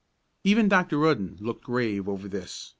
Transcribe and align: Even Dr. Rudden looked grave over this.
Even 0.43 0.67
Dr. 0.67 0.97
Rudden 0.97 1.37
looked 1.39 1.63
grave 1.63 2.09
over 2.09 2.27
this. 2.27 2.69